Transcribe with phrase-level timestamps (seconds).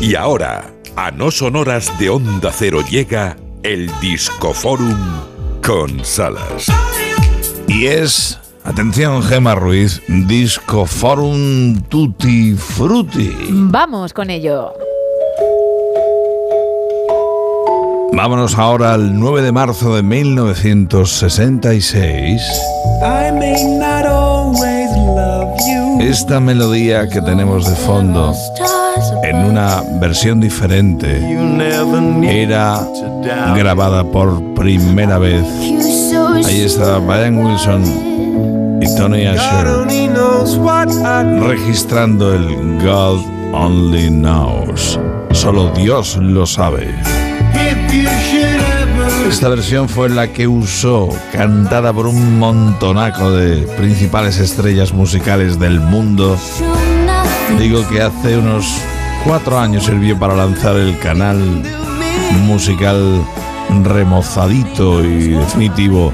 [0.00, 4.96] Y ahora, a no sonoras de Onda Cero llega el Discoforum
[5.64, 6.66] con Salas.
[7.66, 13.34] Y es, atención Gema Ruiz, Discoforum Tutti Frutti.
[13.50, 14.74] Vamos con ello.
[18.12, 22.42] Vámonos ahora al 9 de marzo de 1966.
[26.00, 28.32] Esta melodía que tenemos de fondo
[29.24, 31.20] en una versión diferente
[32.22, 32.86] era
[33.56, 35.44] grabada por primera vez.
[36.46, 39.66] Ahí está Brian Wilson y Tony Asher
[41.40, 44.98] registrando el God Only Knows.
[45.32, 46.94] Solo Dios lo sabe.
[49.28, 55.80] Esta versión fue la que usó, cantada por un montonaco de principales estrellas musicales del
[55.80, 56.38] mundo.
[57.58, 58.64] Digo que hace unos
[59.24, 61.38] cuatro años sirvió para lanzar el canal
[62.46, 63.22] musical
[63.84, 66.12] remozadito y definitivo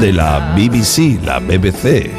[0.00, 2.10] de la BBC, la BBC.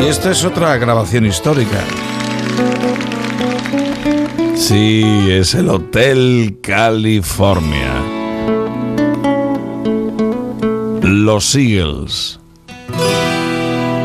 [0.00, 1.78] Y esta es otra grabación histórica.
[4.60, 7.94] Sí, es el Hotel California.
[11.00, 12.38] Los Eagles.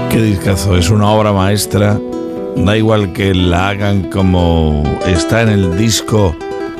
[0.09, 1.99] Qué discazo, es una obra maestra.
[2.55, 6.33] Da igual que la hagan como está en el disco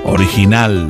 [0.06, 0.90] original.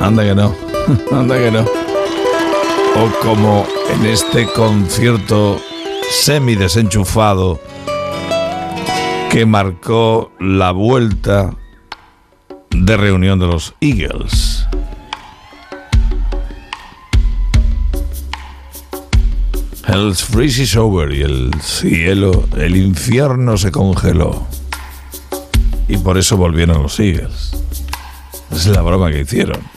[0.00, 0.56] Anda que no,
[1.12, 1.60] anda que no.
[1.60, 5.60] O como en este concierto
[6.10, 7.60] semi desenchufado
[9.30, 11.54] que marcó la vuelta
[12.74, 14.66] de reunión de los Eagles.
[19.86, 24.46] Hell's freeze is over y el cielo, el infierno se congeló.
[25.88, 27.52] Y por eso volvieron los Eagles.
[28.50, 29.73] Es la broma que hicieron.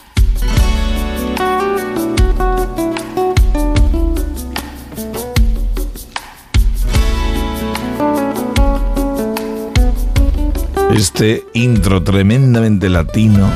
[10.97, 13.47] Este intro tremendamente latino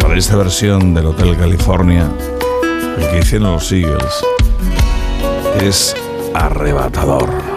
[0.00, 2.10] para esta versión del Hotel California,
[2.98, 4.24] el que hicieron los Eagles,
[5.60, 5.94] es
[6.34, 7.51] arrebatador.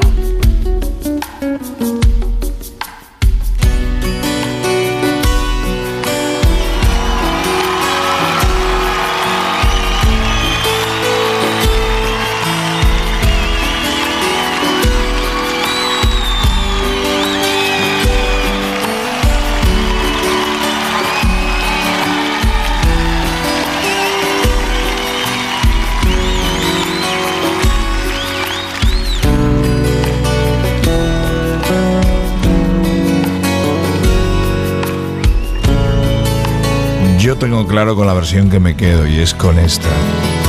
[37.45, 39.87] Tengo claro con la versión que me quedo y es con esta.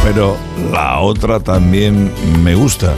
[0.02, 0.34] Pero
[0.72, 2.10] la otra también
[2.42, 2.94] me gusta,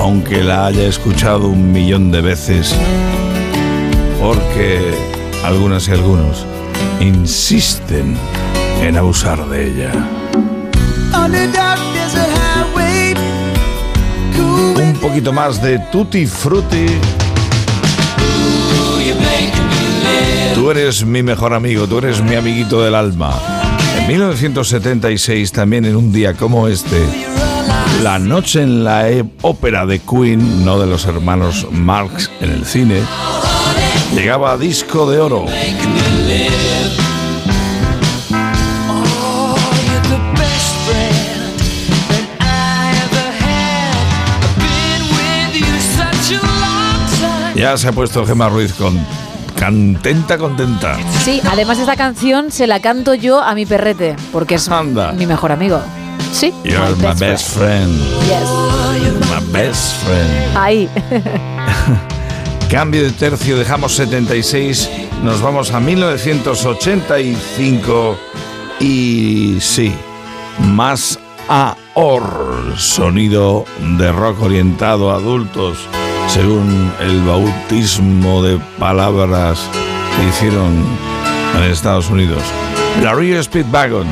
[0.00, 2.74] aunque la haya escuchado un millón de veces,
[4.18, 4.80] porque
[5.44, 6.46] algunas y algunos
[6.98, 8.16] insisten
[8.80, 9.92] en abusar de ella.
[14.82, 16.86] Un poquito más de tutti frutti.
[20.86, 23.32] Eres mi mejor amigo, tú eres mi amiguito del alma.
[23.98, 27.04] En 1976, también en un día como este,
[28.04, 32.64] la noche en la e- ópera de Queen, no de los hermanos Marx en el
[32.64, 33.00] cine,
[34.14, 35.46] llegaba disco de oro.
[47.56, 48.96] Ya se ha puesto Gemma Ruiz con
[49.58, 50.96] contenta, contenta.
[51.24, 55.12] Sí, además esta canción se la canto yo a mi perrete, porque es Anda.
[55.12, 55.80] mi mejor amigo.
[56.32, 56.52] Sí.
[56.64, 57.98] You're my best friend.
[58.26, 58.48] Yes.
[59.30, 60.56] My best friend.
[60.56, 60.88] Ahí.
[62.70, 64.90] Cambio de tercio, dejamos 76,
[65.22, 68.18] nos vamos a 1985
[68.80, 69.92] y sí,
[70.74, 71.16] más
[71.48, 73.64] AOR, sonido
[73.96, 75.78] de rock orientado a adultos,
[76.36, 79.58] según el bautismo de palabras
[80.14, 80.70] que hicieron
[81.56, 82.42] en Estados Unidos.
[83.02, 84.06] La Rio Speedwagon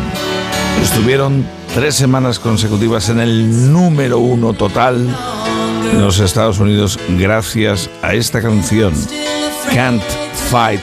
[0.83, 5.07] estuvieron tres semanas consecutivas en el número uno total
[5.93, 8.95] en los Estados Unidos gracias a esta canción,
[9.75, 10.03] Can't
[10.51, 10.81] Fight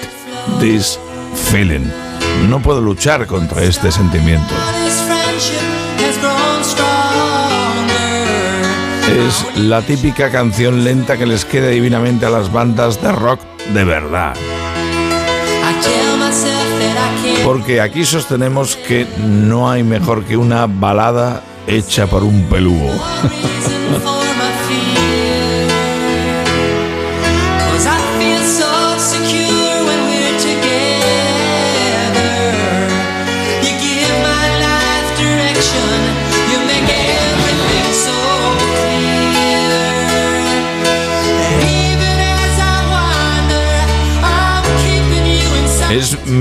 [0.59, 0.99] This
[1.49, 1.87] Feeling.
[2.49, 4.53] No puedo luchar contra este sentimiento.
[9.11, 13.41] Es la típica canción lenta que les queda divinamente a las bandas de rock
[13.73, 14.33] de verdad.
[17.43, 22.91] Porque aquí sostenemos que no hay mejor que una balada hecha por un peludo.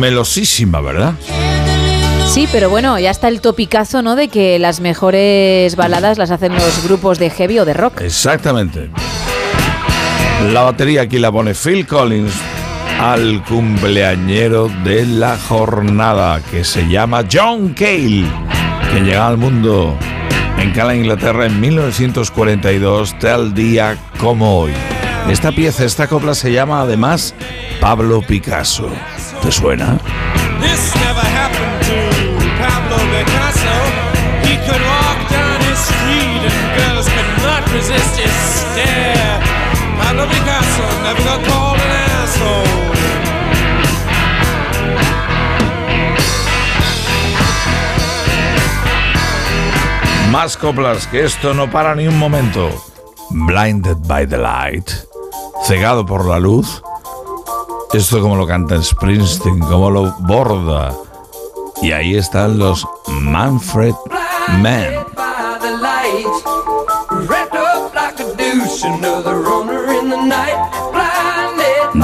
[0.01, 1.15] melosísima, ¿verdad?
[2.27, 4.17] Sí, pero bueno, ya está el topicazo, ¿no?
[4.17, 8.01] De que las mejores baladas las hacen los grupos de heavy o de rock.
[8.01, 8.91] Exactamente.
[10.53, 12.33] La batería aquí la pone Phil Collins
[13.01, 18.25] al cumpleañero de la jornada, que se llama John Cale,
[18.93, 19.97] que llega al mundo
[20.59, 24.73] en Cala, Inglaterra, en 1942, tal día como hoy.
[25.29, 27.35] Esta pieza, esta copla se llama además
[27.81, 28.91] Pablo Picasso.
[29.43, 29.99] ¿Te suena?
[30.61, 31.97] This never happened to
[32.61, 33.77] Pablo Picasso.
[34.45, 39.41] He could walk down his street and girls could not resist his stare.
[39.99, 41.91] Pablo Picasso never got called an
[42.21, 42.81] asshole.
[50.31, 52.71] Más coplas que esto no para ni un momento.
[53.31, 54.91] Blinded by the light,
[55.65, 56.83] cegado por la luz,
[57.93, 60.95] esto como lo canta Springsteen, como lo borda.
[61.83, 63.95] Y ahí están los Manfred
[64.61, 64.95] Men.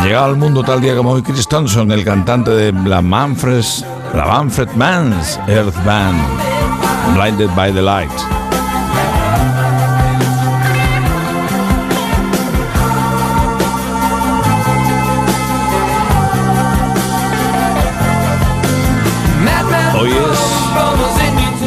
[0.02, 3.64] Llega al mundo tal día como hoy Chris Thompson, el cantante de la Manfred,
[4.14, 6.18] la Manfred Mann's Earth Band,
[7.14, 8.35] Blinded by the Light.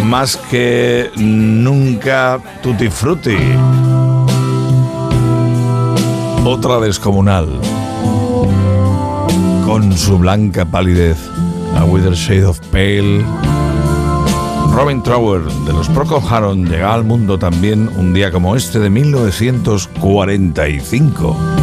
[0.03, 3.37] Más que nunca Tutti Frutti.
[6.43, 7.47] Otra descomunal.
[9.65, 11.19] Con su blanca palidez,
[11.77, 13.23] A Wither Shade of Pale.
[14.73, 18.89] Robin Trower de los Procol Haron llega al mundo también un día como este de
[18.89, 21.58] 1945.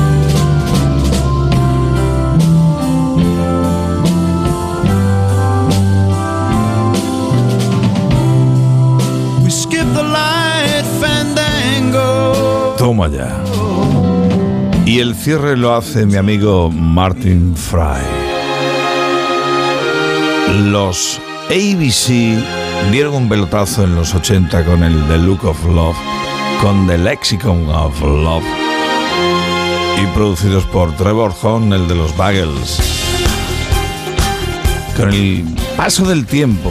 [12.78, 13.42] Toma ya.
[14.84, 18.02] Y el cierre lo hace mi amigo Martin Fry.
[20.70, 22.38] Los ABC
[22.90, 25.96] dieron un pelotazo en los 80 con el The Look of Love,
[26.62, 28.44] con The Lexicon of Love,
[30.02, 32.78] y producidos por Trevor Horn, el de los Bagels.
[34.96, 35.44] Con el
[35.76, 36.70] paso del tiempo,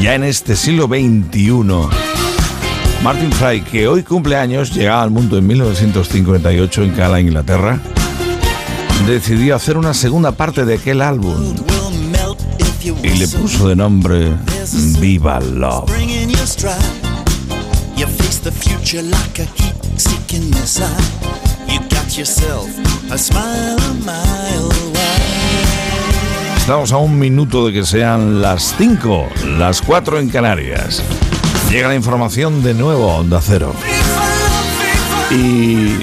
[0.00, 2.07] ya en este siglo XXI,
[3.02, 7.80] Martin Fry, que hoy cumple años, llegaba al mundo en 1958 en Cala, Inglaterra,
[9.06, 11.54] decidió hacer una segunda parte de aquel álbum
[13.02, 14.32] y le puso de nombre
[14.98, 15.90] Viva Love.
[26.58, 31.02] Estamos a un minuto de que sean las 5, las 4 en Canarias.
[31.70, 33.74] Llega la información de nuevo a Onda Cero.
[35.30, 35.96] Y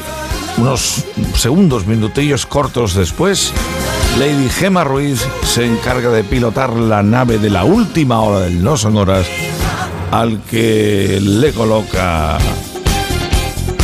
[0.57, 1.03] unos
[1.35, 3.51] segundos, minutillos cortos después,
[4.19, 8.77] Lady Gemma Ruiz se encarga de pilotar la nave de la última hora del No
[8.77, 9.25] Son Horas
[10.11, 12.37] al que le coloca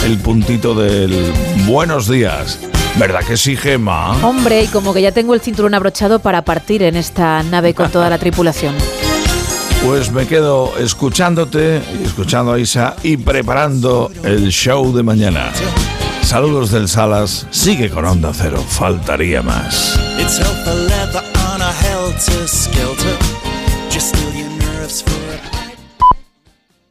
[0.05, 1.33] el puntito del
[1.65, 2.59] buenos días.
[2.97, 4.11] ¿Verdad que sí, Gemma?
[4.25, 7.89] Hombre, y como que ya tengo el cinturón abrochado para partir en esta nave con
[7.89, 8.75] toda la tripulación.
[9.83, 15.51] Pues me quedo escuchándote, escuchando a Isa y preparando el show de mañana.
[16.21, 19.99] Saludos del Salas, sigue con Onda Cero, faltaría más.